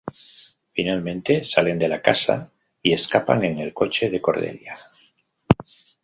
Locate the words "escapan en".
2.91-3.59